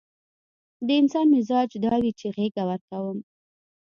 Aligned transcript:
د 0.85 0.87
انسان 1.01 1.27
مزاج 1.35 1.69
دا 1.83 1.93
وي 2.01 2.11
چې 2.19 2.27
غېږه 2.35 2.63
ورکوم. 2.69 3.17